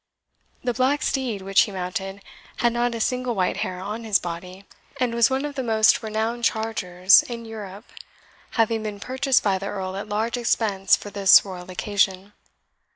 [0.63, 2.23] The black steed which he mounted
[2.57, 4.65] had not a single white hair on his body,
[4.99, 7.85] and was one of the most renowned chargers in Europe,
[8.57, 12.33] having been purchased by the Earl at large expense for this royal occasion.